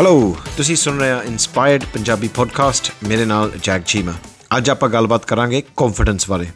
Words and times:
Hello 0.00 0.36
ਤੁਸੀਂ 0.56 0.76
ਸੁਣ 0.76 0.98
ਰਹੇ 0.98 1.12
ਹੋ 1.12 1.22
ਇਨਸਪਾਇਰਡ 1.22 1.84
ਪੰਜਾਬੀ 1.94 2.28
ਪੋਡਕਾਸਟ 2.28 2.92
ਮੇਰੇ 3.04 3.24
ਨਾਲ 3.24 3.52
ਜੈਕ 3.62 3.82
ਚੀਮਾ 3.82 4.12
ਅੱਜ 4.56 4.70
ਆਪਾਂ 4.70 4.88
ਗੱਲਬਾਤ 4.88 5.24
ਕਰਾਂਗੇ 5.24 5.62
ਕੌਨਫੀਡੈਂਸ 5.76 6.28
ਬਾਰੇ। 6.30 6.46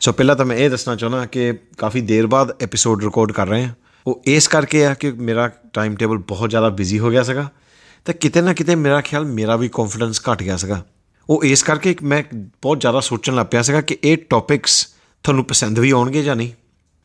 ਸੋ 0.00 0.12
ਪਹਿਲਾਂ 0.12 0.36
ਤਾਂ 0.36 0.46
ਮੈਂ 0.46 0.56
ਇਹ 0.56 0.70
ਦੱਸਣਾ 0.70 0.96
ਚਾਹੁੰਦਾ 0.96 1.26
ਕਿ 1.26 1.52
ਕਾਫੀ 1.78 2.00
ਦੇਰ 2.00 2.26
ਬਾਅਦ 2.26 2.54
ਐਪੀਸੋਡ 2.62 3.04
ਰਿਕਾਰਡ 3.04 3.32
ਕਰ 3.32 3.48
ਰਹੇ 3.48 3.64
ਹਾਂ। 3.64 3.74
ਉਹ 4.06 4.22
ਇਸ 4.26 4.48
ਕਰਕੇ 4.48 4.86
ਆ 4.86 4.94
ਕਿ 4.94 5.12
ਮੇਰਾ 5.12 5.48
ਟਾਈਮ 5.48 5.96
ਟੇਬਲ 5.96 6.18
ਬਹੁਤ 6.18 6.50
ਜ਼ਿਆਦਾ 6.50 6.68
ਬਿਜ਼ੀ 6.68 6.98
ਹੋ 6.98 7.10
ਗਿਆ 7.10 7.22
ਸੀਗਾ। 7.22 7.48
ਤੇ 8.04 8.12
ਕਿਤੇ 8.12 8.40
ਨਾ 8.40 8.52
ਕਿਤੇ 8.52 8.74
ਮੇਰਾ 8.74 9.00
ਖਿਆਲ 9.00 9.24
ਮੇਰਾ 9.24 9.56
ਵੀ 9.56 9.68
ਕੌਨਫੀਡੈਂਸ 9.68 10.20
ਘਟ 10.32 10.42
ਗਿਆ 10.42 10.56
ਸੀਗਾ। 10.56 10.82
ਉਹ 11.30 11.44
ਇਸ 11.44 11.62
ਕਰਕੇ 11.62 11.96
ਮੈਂ 12.02 12.22
ਬਹੁਤ 12.62 12.80
ਜ਼ਿਆਦਾ 12.80 13.00
ਸੋਚਣ 13.00 13.34
ਲੱਗ 13.34 13.46
ਪਿਆ 13.50 13.62
ਸੀਗਾ 13.62 13.80
ਕਿ 13.80 13.98
ਇਹ 14.04 14.16
ਟੌਪਿਕਸ 14.30 14.86
ਤੁਹਾਨੂੰ 15.22 15.44
ਪਸੰਦ 15.44 15.78
ਵੀ 15.78 15.90
ਆਉਣਗੇ 15.90 16.22
ਜਾਂ 16.22 16.36
ਨਹੀਂ। 16.36 16.52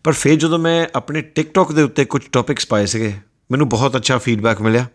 ਪਰ 0.03 0.11
ਫਿਰ 0.11 0.35
ਜਦੋਂ 0.35 0.59
ਮੈਂ 0.59 0.87
ਆਪਣੇ 0.95 1.21
ਟਿਕਟੌਕ 1.21 1.71
ਦੇ 1.71 1.81
ਉੱਤੇ 1.81 2.05
ਕੁਝ 2.05 2.21
ਟੌਪਿਕਸ 2.31 2.67
ਪਾਏ 2.67 2.85
ਸੀਗੇ, 2.85 3.13
ਮੈਨੂੰ 3.51 3.69
ਬਹੁਤ 3.69 3.95
ਅੱਛਾ 3.95 4.17
ਫੀਡਬੈਕ 4.17 4.61
ਮਿਲਿਆ। 4.61 4.87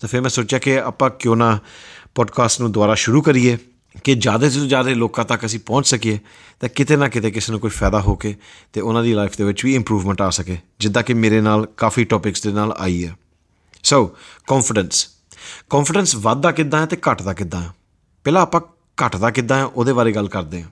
ਤਾਂ 0.00 0.08
ਫਿਰ 0.08 0.20
ਮੈਂ 0.20 0.30
ਸੋਚਿਆ 0.30 0.58
ਕਿ 0.58 0.80
ਆਪਾਂ 0.80 1.10
ਕਿਉਂ 1.10 1.36
ਨਾ 1.36 1.58
ਪੋਡਕਾਸਟ 2.14 2.60
ਨੂੰ 2.60 2.72
ਦੁਬਾਰਾ 2.72 2.94
ਸ਼ੁਰੂ 2.94 3.22
ਕਰੀਏ 3.22 3.58
ਕਿ 4.04 4.14
ਜ਼ਿਆਦਾ 4.14 4.48
ਤੋਂ 4.48 4.66
ਜ਼ਿਆਦਾ 4.66 4.90
ਲੋਕਾਂ 4.90 5.24
ਤੱਕ 5.24 5.46
ਅਸੀਂ 5.46 5.60
ਪਹੁੰਚ 5.60 5.86
ਸਕੀਏ 5.86 6.18
ਤਾਂ 6.60 6.68
ਕਿਤੇ 6.68 6.96
ਨਾ 6.96 7.08
ਕਿਤੇ 7.08 7.30
ਕਿਸੇ 7.30 7.52
ਨੂੰ 7.52 7.60
ਕੋਈ 7.60 7.70
ਫਾਇਦਾ 7.70 8.00
ਹੋ 8.00 8.14
ਕੇ 8.14 8.36
ਤੇ 8.72 8.80
ਉਹਨਾਂ 8.80 9.02
ਦੀ 9.02 9.14
ਲਾਈਫ 9.14 9.36
ਦੇ 9.36 9.44
ਵਿੱਚ 9.44 9.64
ਵੀ 9.64 9.74
ਇੰਪਰੂਵਮੈਂਟ 9.74 10.22
ਆ 10.22 10.30
ਸਕੇ, 10.30 10.58
ਜਿੱਦਾਂ 10.78 11.02
ਕਿ 11.02 11.14
ਮੇਰੇ 11.14 11.40
ਨਾਲ 11.40 11.66
ਕਾਫੀ 11.76 12.04
ਟੌਪਿਕਸ 12.04 12.42
ਦੇ 12.42 12.52
ਨਾਲ 12.52 12.76
ਆਈ 12.78 13.06
ਹੈ। 13.06 13.16
ਸੋ 13.82 14.16
ਕੌਨਫੀਡੈਂਸ 14.46 15.08
ਕੌਨਫੀਡੈਂਸ 15.70 16.14
ਵੱਧਦਾ 16.14 16.52
ਕਿੱਦਾਂ 16.52 16.80
ਹੈ 16.80 16.86
ਤੇ 16.86 16.96
ਘਟਦਾ 16.96 17.32
ਕਿੱਦਾਂ 17.32 17.62
ਹੈ? 17.62 17.68
ਪਹਿਲਾਂ 18.24 18.42
ਆਪਾਂ 18.42 18.60
ਘਟਦਾ 19.06 19.30
ਕਿੱਦਾਂ 19.30 19.56
ਹੈ, 19.56 19.64
ਉਹਦੇ 19.64 19.92
ਬਾਰੇ 19.92 20.12
ਗੱਲ 20.12 20.28
ਕਰਦੇ 20.28 20.62
ਹਾਂ। 20.62 20.70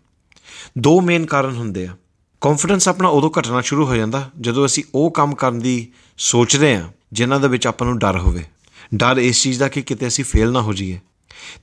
ਦੋ 0.79 1.01
ਮੇਨ 1.01 1.27
ਕਾਰਨ 1.27 1.57
ਹੁੰਦੇ 1.57 1.87
ਆ। 1.87 1.97
ਕੌਨਫੀਡੈਂਸ 2.41 2.88
ਆਪਣਾ 2.88 3.09
ਉਦੋਂ 3.09 3.30
ਘਟਣਾ 3.41 3.61
ਸ਼ੁਰੂ 3.61 3.87
ਹੋ 3.87 3.95
ਜਾਂਦਾ 3.95 4.30
ਜਦੋਂ 4.41 4.66
ਅਸੀਂ 4.66 4.85
ਉਹ 4.95 5.11
ਕੰਮ 5.11 5.35
ਕਰਨ 5.35 5.59
ਦੀ 5.59 5.93
ਸੋਚਦੇ 6.19 6.77
ਹਾਂ 6.77 6.88
ਜਿਨ੍ਹਾਂ 7.13 7.41
ਦੇ 7.41 7.49
ਵਿੱਚ 7.49 7.66
ਆਪਾਂ 7.66 7.87
ਨੂੰ 7.87 7.99
ਡਰ 7.99 8.19
ਹੋਵੇ। 8.19 8.45
ਡਰ 8.95 9.18
ਇਸ 9.18 9.42
ਚੀਜ਼ 9.42 9.59
ਦਾ 9.59 9.68
ਕਿ 9.68 9.82
ਕਿਤੇ 9.82 10.06
ਅਸੀਂ 10.06 10.24
ਫੇਲ 10.24 10.51
ਨਾ 10.51 10.60
ਹੋ 10.62 10.73
ਜਾਈਏ। 10.73 10.98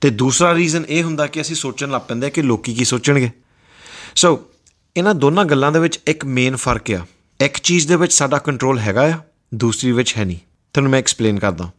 ਤੇ 0.00 0.10
ਦੂਸਰਾ 0.10 0.54
ਰੀਜ਼ਨ 0.54 0.84
ਇਹ 0.88 1.02
ਹੁੰਦਾ 1.02 1.26
ਕਿ 1.26 1.40
ਅਸੀਂ 1.40 1.56
ਸੋਚਣ 1.56 1.90
ਲੱਗ 1.90 2.02
ਪੈਂਦੇ 2.08 2.26
ਆ 2.26 2.30
ਕਿ 2.30 2.42
ਲੋਕੀ 2.42 2.74
ਕੀ 2.74 2.84
ਸੋਚਣਗੇ। 2.84 3.30
ਸੋ 4.14 4.40
ਇਹਨਾਂ 4.96 5.14
ਦੋਨਾਂ 5.14 5.44
ਗੱਲਾਂ 5.44 5.72
ਦੇ 5.72 5.78
ਵਿੱਚ 5.78 6.00
ਇੱਕ 6.06 6.24
ਮੇਨ 6.24 6.56
ਫ਼ਰਕ 6.56 6.90
ਆ। 6.90 7.06
ਇੱਕ 7.40 7.58
ਚੀਜ਼ 7.58 7.88
ਦੇ 7.88 7.96
ਵਿੱਚ 7.96 8.12
ਸਾਡਾ 8.12 8.38
ਕੰਟਰੋਲ 8.38 8.78
ਹੈਗਾ 8.78 9.08
ਆ, 9.08 9.18
ਦੂਸਰੀ 9.54 9.92
ਵਿੱਚ 9.92 10.16
ਹੈ 10.16 10.24
ਨਹੀਂ। 10.24 10.36
ਤੁਹਾਨੂੰ 10.72 10.90
ਮੈਂ 10.90 10.98
ਐਕਸਪਲੇਨ 10.98 11.38
ਕਰਦਾ। 11.38 11.70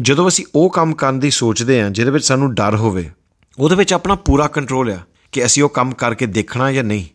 ਜਦੋਂ 0.00 0.28
ਅਸੀਂ 0.28 0.44
ਉਹ 0.54 0.70
ਕੰਮ 0.70 0.94
ਕਰਨ 0.94 1.20
ਦੀ 1.20 1.30
ਸੋਚਦੇ 1.30 1.82
ਆ, 1.82 1.88
ਜਿਹਦੇ 1.88 2.10
ਵਿੱਚ 2.10 2.24
ਸਾਨੂੰ 2.24 2.54
ਡਰ 2.54 2.76
ਹੋਵੇ, 2.76 3.10
ਉਹਦੇ 3.58 3.76
ਵਿੱਚ 3.76 3.92
ਆਪਣਾ 3.92 4.14
ਪੂਰਾ 4.14 4.48
ਕੰਟਰੋਲ 4.48 4.90
ਆ 4.90 4.98
ਕਿ 5.32 5.44
ਅਸੀਂ 5.44 5.62
ਉਹ 5.62 5.68
ਕੰਮ 5.68 5.94
ਕਰਕੇ 5.94 6.26
ਦੇਖਣਾ 6.26 6.72
ਜਾਂ 6.72 6.84
ਨਹੀਂ। 6.84 7.06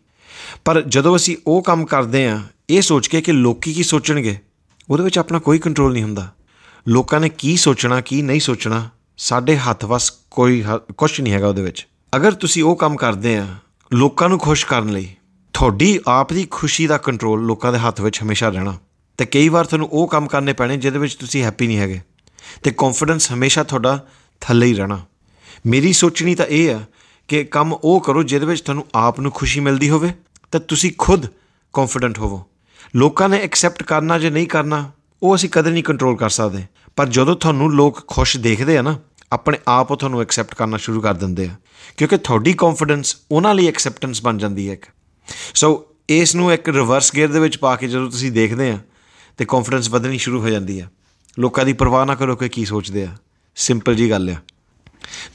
ਪਰ 0.64 0.80
ਜਦੋਂ 0.82 1.16
ਅਸੀਂ 1.16 1.36
ਉਹ 1.46 1.62
ਕੰਮ 1.62 1.86
ਕਰਦੇ 1.86 2.26
ਆ, 2.26 2.40
ਇਹ 2.70 2.82
ਸੋਚ 2.82 3.06
ਕੇ 3.06 3.20
ਕਿ 3.20 3.32
ਲੋਕੀ 3.32 3.74
ਕੀ 3.74 3.82
ਸੋਚਣਗੇ, 3.82 4.38
ਉਹਦੇ 4.90 5.04
ਵਿੱਚ 5.04 5.18
ਆਪਣਾ 5.18 5.38
ਕੋਈ 5.38 5.58
ਕੰਟਰੋਲ 5.58 5.92
ਨਹੀਂ 5.92 6.02
ਹੁੰਦਾ। 6.02 6.34
ਲੋਕਾਂ 6.88 7.20
ਨੇ 7.20 7.28
ਕੀ 7.28 7.56
ਸੋਚਣਾ, 7.56 8.00
ਕੀ 8.00 8.22
ਨਹੀਂ 8.22 8.40
ਸੋਚਣਾ, 8.40 8.88
ਸਾਡੇ 9.18 9.56
ਹੱਥ 9.56 9.84
ਵਸ 9.84 10.10
ਕੋਈ 10.30 10.64
ਕੁਝ 10.98 11.20
ਨਹੀਂ 11.20 11.32
ਹੈਗਾ 11.32 11.48
ਉਹਦੇ 11.48 11.62
ਵਿੱਚ। 11.62 11.86
ਅਗਰ 12.16 12.32
ਤੁਸੀਂ 12.32 12.62
ਉਹ 12.62 12.76
ਕੰਮ 12.76 12.96
ਕਰਦੇ 12.96 13.36
ਆ, 13.36 13.46
ਲੋਕਾਂ 13.92 14.28
ਨੂੰ 14.28 14.38
ਖੁਸ਼ 14.38 14.66
ਕਰਨ 14.66 14.88
ਲਈ, 14.88 15.08
ਤੁਹਾਡੀ 15.52 15.98
ਆਪ 16.08 16.32
ਦੀ 16.32 16.46
ਖੁਸ਼ੀ 16.50 16.86
ਦਾ 16.86 16.98
ਕੰਟਰੋਲ 16.98 17.42
ਲੋਕਾਂ 17.42 17.72
ਦੇ 17.72 17.78
ਹੱਥ 17.78 18.00
ਵਿੱਚ 18.00 18.22
ਹਮੇਸ਼ਾ 18.22 18.48
ਰਹਿਣਾ। 18.48 18.76
ਤੇ 19.18 19.26
ਕਈ 19.26 19.48
ਵਾਰ 19.48 19.64
ਤੁਹਾਨੂੰ 19.64 19.88
ਉਹ 19.92 20.08
ਕੰਮ 20.08 20.26
ਕਰਨੇ 20.26 20.52
ਪੈਣੇ 20.52 20.76
ਜਿਹਦੇ 20.76 20.98
ਵਿੱਚ 20.98 21.14
ਤੁਸੀਂ 21.14 21.42
ਹੈਪੀ 21.42 21.66
ਨਹੀਂ 21.66 21.78
ਹੈਗੇ। 21.78 22.00
ਤੇ 22.62 22.70
ਕੌਨਫੀਡੈਂਸ 22.70 23.32
ਹਮੇਸ਼ਾ 23.32 23.62
ਤੁਹਾਡਾ 23.62 23.98
ਥੱਲੇ 24.40 24.66
ਹੀ 24.66 24.74
ਰਹਿਣਾ। 24.74 25.00
ਮੇਰੀ 25.66 25.92
ਸੋਚਣੀ 25.92 26.34
ਤਾਂ 26.34 26.46
ਇਹ 26.46 26.74
ਆ 26.74 26.80
ਕਿ 27.28 27.42
ਕੰਮ 27.44 27.72
ਉਹ 27.74 28.00
ਕਰੋ 28.00 28.22
ਜਿਹਦੇ 28.22 28.46
ਵਿੱਚ 28.46 28.60
ਤੁਹਾਨੂੰ 28.60 28.86
ਆਪ 28.94 29.20
ਨੂੰ 29.20 29.32
ਖੁਸ਼ੀ 29.32 29.60
ਮਿਲਦੀ 29.60 29.90
ਹੋਵੇ, 29.90 30.12
ਤਾਂ 30.50 30.60
ਤੁਸੀਂ 30.60 30.92
ਖੁਦ 30.98 31.26
ਕੌਨਫੀਡੈਂਟ 31.72 32.18
ਹੋਵੋ। 32.18 32.42
ਲੋਕਾਂ 32.96 33.28
ਨੇ 33.28 33.38
ਐਕਸੈਪਟ 33.38 33.82
ਕਰਨਾ 33.82 34.18
ਜਾਂ 34.18 34.30
ਨਹੀਂ 34.30 34.46
ਕਰਨਾ 34.46 34.90
ਉਹ 35.22 35.36
ਅਸੀਂ 35.36 35.48
ਕਦੇ 35.48 35.70
ਨਹੀਂ 35.70 35.84
ਕੰਟਰੋਲ 35.84 36.16
ਕਰ 36.16 36.30
ਸਕਦੇ। 36.30 36.62
ਪਰ 36.96 37.08
ਜਦੋਂ 37.08 37.36
ਤੁਹਾਨੂੰ 37.36 37.74
ਲੋਕ 37.74 38.06
ਖੁਸ਼ 38.06 38.36
ਦੇਖਦੇ 38.36 38.78
ਆ 38.78 38.82
ਨਾ, 38.82 38.98
ਆਪਣੇ 39.32 39.58
ਆਪ 39.68 39.90
ਉਹ 39.90 39.96
ਤੁਹਾਨੂੰ 39.96 40.20
ਐਕਸੈਪਟ 40.20 40.54
ਕਰਨਾ 40.54 40.76
ਸ਼ੁਰੂ 40.76 41.00
ਕਰ 41.00 41.14
ਦਿੰਦੇ 41.14 41.46
ਆ। 41.46 41.54
ਕਿਉਂਕਿ 41.96 42.16
ਤੁਹਾਡੀ 42.18 42.52
ਕੌਨਫੀਡੈਂਸ 42.52 43.16
ਉਹਨਾਂ 43.30 43.54
ਲਈ 43.54 43.66
ਐਕਸੈਪਟੈਂਸ 43.66 44.22
ਬਣ 44.22 44.38
ਜਾਂਦੀ 44.38 44.68
ਹੈ 44.68 44.72
ਇੱਕ। 44.72 44.86
ਸੋ 45.54 45.86
ਇਸ 46.08 46.34
ਨੂੰ 46.34 46.52
ਇੱਕ 46.52 46.68
ਰਿਵਰਸ 46.68 47.14
ਗੇਅਰ 47.14 47.28
ਦੇ 47.28 47.40
ਵਿੱਚ 47.40 47.56
ਪਾ 47.56 47.76
ਕੇ 47.76 47.88
ਜਦੋਂ 47.88 48.10
ਤੁਸੀਂ 48.10 48.32
ਦੇਖਦੇ 48.32 48.70
ਆ, 48.70 48.78
ਤੇ 49.36 49.44
ਕੌਨਫੀਡੈਂਸ 49.44 49.88
ਵਧਣੀ 49.88 50.18
ਸ਼ੁਰੂ 50.18 50.40
ਹੋ 50.40 50.48
ਜਾਂਦੀ 50.48 50.80
ਆ। 50.80 50.88
ਲੋਕਾਂ 51.38 51.64
ਦੀ 51.64 51.72
ਪਰਵਾਹ 51.72 52.06
ਨਾ 52.06 52.14
ਕਰੋ 52.14 52.36
ਕਿ 52.36 52.48
ਕੀ 52.48 52.64
ਸੋਚਦੇ 52.64 53.04
ਆ। 53.04 53.16
ਸਿੰਪਲ 53.56 53.94
ਜੀ 53.94 54.10
ਗੱਲ 54.10 54.30
ਆ। 54.30 54.36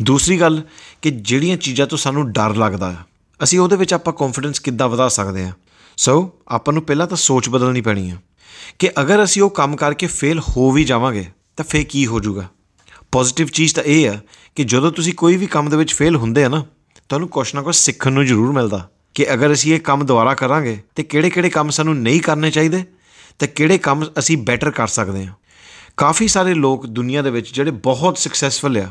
ਦੂਸਰੀ 0.01 0.39
ਗੱਲ 0.39 0.61
ਕਿ 1.01 1.11
ਜਿਹੜੀਆਂ 1.11 1.57
ਚੀਜ਼ਾਂ 1.57 1.87
ਤੋਂ 1.87 1.97
ਸਾਨੂੰ 1.97 2.31
ਡਰ 2.31 2.55
ਲੱਗਦਾ 2.55 2.87
ਆ, 2.87 2.95
ਅਸੀਂ 3.43 3.59
ਉਹਦੇ 3.59 3.75
ਵਿੱਚ 3.75 3.93
ਆਪਾਂ 3.93 4.13
ਕੌਨਫੀਡੈਂਸ 4.13 4.59
ਕਿੱਦਾਂ 4.59 4.89
ਵਧਾ 4.89 5.07
ਸਕਦੇ 5.07 5.43
ਆ। 5.43 5.51
ਸੋ 5.97 6.31
ਆਪਾਂ 6.47 6.73
ਨੂੰ 6.73 6.83
ਪਹਿਲਾਂ 6.83 7.07
ਤਾਂ 7.07 7.17
ਸੋਚ 7.17 7.49
ਬਦਲਣੀ 7.49 7.81
ਪੈਣੀ 7.81 8.09
ਆ। 8.09 8.17
ਕਿ 8.79 8.91
ਅਗਰ 9.01 9.23
ਅਸੀਂ 9.23 9.41
ਉਹ 9.41 9.49
ਕੰਮ 9.49 9.75
ਕਰਕੇ 9.75 10.07
ਫੇਲ 10.07 10.39
ਹੋ 10.39 10.71
ਵੀ 10.71 10.83
ਜਾਵਾਂਗੇ, 10.83 11.25
ਤਾਂ 11.57 11.65
ਫੇਰ 11.65 11.83
ਕੀ 11.83 12.07
ਹੋ 12.07 12.19
ਜਾਊਗਾ? 12.19 12.47
ਪੋਜ਼ਿਟਿਵ 13.11 13.47
ਚੀਜ਼ 13.47 13.75
ਤਾਂ 13.75 13.83
ਇਹ 13.83 14.09
ਆ 14.09 14.19
ਕਿ 14.55 14.63
ਜਦੋਂ 14.63 14.91
ਤੁਸੀਂ 14.91 15.13
ਕੋਈ 15.13 15.37
ਵੀ 15.37 15.47
ਕੰਮ 15.47 15.69
ਦੇ 15.69 15.77
ਵਿੱਚ 15.77 15.93
ਫੇਲ 15.93 16.15
ਹੁੰਦੇ 16.15 16.43
ਆ 16.43 16.49
ਨਾ, 16.49 16.65
ਤੁਹਾਨੂੰ 17.09 17.29
ਕੁਛ 17.29 17.55
ਨਾ 17.55 17.61
ਕੁਛ 17.61 17.75
ਸਿੱਖਣ 17.75 18.11
ਨੂੰ 18.11 18.25
ਜ਼ਰੂਰ 18.25 18.51
ਮਿਲਦਾ 18.51 18.89
ਕਿ 19.13 19.33
ਅਗਰ 19.33 19.53
ਅਸੀਂ 19.53 19.75
ਇਹ 19.75 19.79
ਕੰਮ 19.79 20.05
ਦੁਬਾਰਾ 20.05 20.33
ਕਰਾਂਗੇ, 20.33 20.79
ਤੇ 20.95 21.03
ਕਿਹੜੇ-ਕਿਹੜੇ 21.03 21.49
ਕੰਮ 21.49 21.69
ਸਾਨੂੰ 21.69 21.97
ਨਹੀਂ 21.97 22.21
ਕਰਨੇ 22.21 22.51
ਚਾਹੀਦੇ, 22.51 22.83
ਤੇ 23.39 23.47
ਕਿਹੜੇ 23.47 23.77
ਕੰਮ 23.77 24.05
ਅਸੀਂ 24.19 24.37
ਬੈਟਰ 24.37 24.71
ਕਰ 24.71 24.87
ਸਕਦੇ 24.87 25.25
ਹਾਂ। 25.25 25.33
ਕਾਫੀ 25.97 26.27
ਸਾਰੇ 26.27 26.53
ਲੋਕ 26.53 26.87
ਦੁਨੀਆ 26.87 27.21
ਦੇ 27.21 27.31
ਵਿੱਚ 27.31 27.55
ਜਿਹੜੇ 27.55 27.71
ਬਹੁਤ 27.71 28.17
ਸਕਸੈਸਫੁਲ 28.17 28.77
ਆ, 28.77 28.89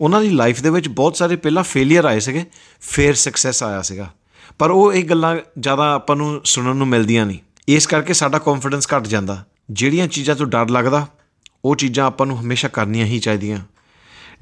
ਉਹਨਾਂ 0.00 0.20
ਦੀ 0.20 0.28
ਲਾਈਫ 0.28 0.60
ਦੇ 0.60 0.70
ਵਿੱਚ 0.70 0.88
ਬਹੁਤ 0.88 1.16
ਸਾਰੇ 1.16 1.36
ਪਹਿਲਾਂ 1.36 1.62
ਫੇਲਿਅਰ 1.62 2.04
ਆਏ 2.04 2.20
ਸੀਗੇ, 2.20 2.44
ਫਿਰ 2.80 3.14
ਸਕਸੈਸ 3.14 3.62
ਆਇਆ 3.62 3.82
ਸੀਗਾ। 3.82 4.14
ਪਰ 4.58 4.70
ਉਹ 4.70 4.92
ਇਹ 4.92 5.04
ਗੱਲਾਂ 5.04 5.36
ਜ਼ਿਆਦਾ 5.60 5.94
ਆਪਾਂ 5.94 6.16
ਨੂੰ 6.16 6.40
ਸੁਣਨ 6.44 6.76
ਨੂੰ 6.76 6.88
ਮਿਲਦੀਆਂ 6.88 7.26
ਨਹੀਂ। 7.26 7.38
ਇਸ 7.68 7.86
ਕਰਕੇ 7.86 8.12
ਸਾਡਾ 8.12 8.38
ਕੌਨਫੀਡੈਂਸ 8.38 8.86
ਘਟ 8.96 9.06
ਜਾਂਦਾ। 9.06 9.44
ਜਿਹੜੀਆਂ 9.70 10.08
ਚੀਜ਼ਾਂ 10.08 10.36
ਤੋਂ 10.36 10.46
ਡਰ 10.46 10.70
ਲੱਗਦਾ, 10.70 11.06
ਉਹ 11.64 11.76
ਚੀਜ਼ਾਂ 11.76 12.06
ਆਪਾਂ 12.06 12.26
ਨੂੰ 12.26 12.40
ਹਮੇਸ਼ਾ 12.40 12.68
ਕਰਨੀਆਂ 12.68 13.06
ਹੀ 13.06 13.18
ਚਾਹੀਦੀਆਂ। 13.18 13.58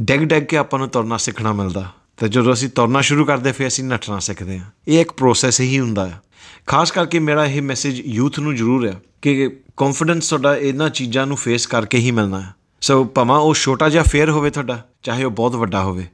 ਡੈਗ 0.02 0.20
ਡੈਗ 0.20 0.42
ਕੇ 0.42 0.56
ਆਪਾਂ 0.56 0.78
ਨੂੰ 0.78 0.88
ਤੁਰਨਾ 0.88 1.16
ਸਿੱਖਣਾ 1.16 1.52
ਮਿਲਦਾ। 1.52 1.92
ਤੇ 2.16 2.28
ਜਦੋਂ 2.28 2.52
ਅਸੀਂ 2.52 2.68
ਤੁਰਨਾ 2.68 3.00
ਸ਼ੁਰੂ 3.00 3.24
ਕਰਦੇ, 3.24 3.52
ਫਿਰ 3.52 3.68
ਅਸੀਂ 3.68 3.84
ਨੱਠਣਾ 3.84 4.18
ਸਿੱਖਦੇ 4.18 4.58
ਹਾਂ। 4.58 4.64
ਇਹ 4.88 5.00
ਇੱਕ 5.00 5.12
ਪ੍ਰੋਸੈਸ 5.12 5.60
ਹੀ 5.60 5.80
ਹੁੰਦਾ 5.80 6.08
ਹੈ। 6.08 6.20
ਖਾਸ 6.66 6.90
ਕਰਕੇ 6.90 7.18
ਮੇਰਾ 7.18 7.46
ਇਹ 7.46 7.62
ਮੈਸੇਜ 7.62 8.00
ਯੂਥ 8.00 8.38
ਨੂੰ 8.38 8.56
ਜ਼ਰੂਰ 8.56 8.86
ਹੈ 8.86 9.00
ਕਿ 9.22 9.56
ਕੌਨਫੀਡੈਂਸ 9.76 10.28
ਤੁਹਾਡਾ 10.28 10.56
ਇਹਨਾਂ 10.56 10.90
ਚੀਜ਼ਾਂ 10.90 11.26
ਨੂੰ 11.26 11.36
ਫੇਸ 11.36 11.66
ਕਰਕੇ 11.66 11.98
ਹੀ 11.98 12.10
ਮਿਲਣਾ 12.10 12.40
ਹੈ। 12.40 12.54
ਸੋ 12.80 13.04
ਭਾਵੇਂ 13.04 13.36
ਉਹ 13.36 13.54
ਛੋਟਾ 13.54 13.88
ਜਿਹਾ 13.88 14.02
ਫੇਅਰ 14.02 14.30
ਹੋਵੇ 14.30 14.50
ਤੁਹਾਡਾ, 14.50 14.88
ਚਾਹੇ 15.02 15.24
ਉਹ 15.24 15.30
ਬਹੁਤ 15.30 15.56
ਵੱਡਾ 15.56 15.82
ਹੋਵੇ। 15.82 16.06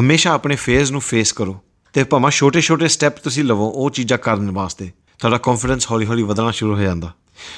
ਹਮੇਸ਼ਾ 0.00 0.30
ਆਪਣੇ 0.30 0.56
ਫੇਜ਼ 0.56 0.92
ਨੂੰ 0.92 1.00
ਫੇਸ 1.00 1.32
ਕਰੋ। 1.32 1.60
ਤੇ 1.92 2.04
ਭਾਵੇਂ 2.04 2.30
ਛੋਟੇ-ਛੋਟੇ 2.30 2.88
ਸਟੈਪ 2.88 3.16
ਤੁਸੀਂ 3.16 3.44
ਲਵੋ, 3.44 3.70
ਉਹ 3.70 3.90
ਚੀਜ਼ਾਂ 3.90 4.18
ਕਰਨ 4.18 4.50
ਵਾਸਤੇ। 4.50 4.90
ਤੁਹਾਡਾ 5.18 5.38
ਕੌਨਫੀਡੈਂਸ 5.38 5.90
ਹੌਲੀ-ਹੌਲੀ 5.90 6.22
ਵਧਣਾ 6.22 6.50
ਸ਼ੁਰੂ 6.50 6.74
ਹੋ 6.74 6.80
ਜਾਂਦਾ। 6.80 7.12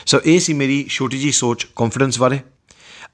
ਸੋ 0.07 0.21
ਇਹ 0.25 0.41
ਸੀ 0.41 0.53
ਮੇਰੀ 0.53 0.87
ਛੋਟੀ 0.89 1.19
ਜੀ 1.19 1.33
ਸੋਚ 1.33 1.67
ਕੌਨਫੀਡੈਂਸ 1.77 2.19
ਬਾਰੇ। 2.19 2.41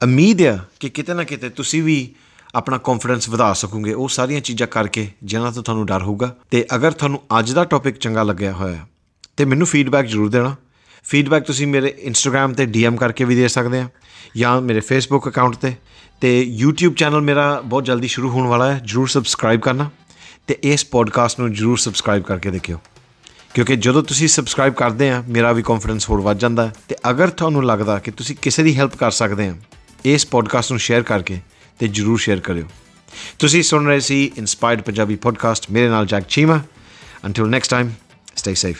ਉਮੀਦ 0.02 0.40
ਹੈ 0.40 0.68
ਕਿ 0.80 0.88
ਕਿਤੇ 0.88 1.14
ਨਾ 1.14 1.24
ਕਿਤੇ 1.24 1.48
ਤੁਸੀਂ 1.48 1.82
ਵੀ 1.82 2.14
ਆਪਣਾ 2.54 2.78
ਕੌਨਫੀਡੈਂਸ 2.78 3.28
ਵਧਾ 3.28 3.52
ਸਕੋਗੇ। 3.52 3.92
ਉਹ 3.92 4.08
ਸਾਰੀਆਂ 4.08 4.40
ਚੀਜ਼ਾਂ 4.40 4.68
ਕਰਕੇ 4.68 5.10
ਜਿਨ੍ਹਾਂ 5.22 5.52
ਤੋਂ 5.52 5.62
ਤੁਹਾਨੂੰ 5.62 5.86
ਡਰ 5.86 6.02
ਹੋਊਗਾ। 6.02 6.36
ਤੇ 6.50 6.66
ਅਗਰ 6.74 6.92
ਤੁਹਾਨੂੰ 6.92 7.20
ਅੱਜ 7.38 7.52
ਦਾ 7.52 7.64
ਟੌਪਿਕ 7.64 7.98
ਚੰਗਾ 7.98 8.22
ਲੱਗਿਆ 8.22 8.52
ਹੋਇਆ, 8.52 8.86
ਤੇ 9.36 9.44
ਮੈਨੂੰ 9.44 9.66
ਫੀਡਬੈਕ 9.66 10.06
ਜ਼ਰੂਰ 10.06 10.30
ਦੇਣਾ। 10.30 10.56
ਫੀਡਬੈਕ 11.04 11.44
ਤੁਸੀਂ 11.44 11.66
ਮੇਰੇ 11.66 11.94
ਇੰਸਟਾਗ੍ਰam 11.98 12.54
ਤੇ 12.54 12.66
ਡੀਐਮ 12.66 12.96
ਕਰਕੇ 12.96 13.24
ਵੀ 13.24 13.34
ਦੇ 13.34 13.48
ਸਕਦੇ 13.48 13.78
ਆ, 13.78 13.88
ਜਾਂ 14.36 14.60
ਮੇਰੇ 14.60 14.80
ਫੇਸਬੁੱਕ 14.80 15.28
ਅਕਾਊਂਟ 15.28 15.56
ਤੇ। 15.56 15.74
ਤੇ 16.20 16.58
YouTube 16.64 16.94
ਚੈਨਲ 16.94 17.20
ਮੇਰਾ 17.20 17.60
ਬਹੁਤ 17.64 17.84
ਜਲਦੀ 17.84 18.08
ਸ਼ੁਰੂ 18.08 18.30
ਹੋਣ 18.30 18.46
ਵਾਲਾ 18.46 18.72
ਹੈ। 18.72 18.80
ਜਰੂਰ 18.84 19.08
ਸਬਸਕ੍ਰਾਈਬ 19.08 19.60
ਕਰਨਾ। 19.60 19.90
ਤੇ 20.46 20.58
ਇਸ 20.62 20.84
ਪੋਡਕਾਸਟ 20.84 21.40
ਨੂੰ 21.40 21.52
ਜਰੂਰ 21.52 21.76
ਸਬਸਕ੍ਰਾਈਬ 21.78 22.22
ਕਰਕੇ 22.22 22.50
ਦੇਖਿਓ। 22.50 22.78
ਕਿਉਂਕਿ 23.54 23.76
ਜਦੋਂ 23.76 24.02
ਤੁਸੀਂ 24.02 24.28
ਸਬਸਕ੍ਰਾਈਬ 24.28 24.74
ਕਰਦੇ 24.74 25.10
ਆ, 25.10 25.22
ਮੇਰਾ 25.28 25.52
ਵੀ 25.52 25.62
ਕੌਨਫੀਡੈਂਸ 25.62 26.08
ਹੋਰ 26.10 26.20
ਵੱਧ 26.20 26.38
ਜਾਂਦਾ 26.38 26.70
ਤੇ 26.88 26.96
ਅਗਰ 27.10 27.28
ਤੁਹਾਨੂੰ 27.30 27.64
ਲੱਗਦਾ 27.64 27.98
ਕਿ 27.98 28.10
ਤੁਸੀਂ 28.10 28.36
ਕਿਸੇ 28.42 28.62
ਦੀ 28.62 28.76
ਹੈਲਪ 28.76 28.96
ਕਰ 28.96 29.10
ਸਕਦੇ 29.10 29.48
ਆ, 29.48 29.54
ਇਸ 30.04 30.26
ਪੋਡਕਾਸਟ 30.26 30.72
ਨੂੰ 30.72 30.80
ਸ਼ੇਅਰ 30.80 31.02
ਕਰਕੇ 31.02 31.38
ਤੇ 31.78 31.88
ਜਰੂਰ 31.88 32.18
ਸ਼ੇਅਰ 32.18 32.40
ਕਰਿਓ। 32.40 32.64
ਤੁਸੀਂ 33.38 33.62
ਸੁਣ 33.62 33.86
ਰਹੇ 33.86 34.00
ਸੀ 34.00 34.24
ਇਨਸਪਾਇਰਡ 34.36 34.80
ਪੰਜਾਬੀ 34.80 35.16
ਪੋਡਕਾਸਟ 35.16 35.70
ਮੇਰੇ 35.70 35.88
ਨਾਲ 35.88 36.06
Jack 36.06 36.24
Cheema. 36.28 36.60
Until 37.24 37.46
next 37.46 37.70
time 37.70 37.90
stay 38.36 38.54
safe 38.54 38.78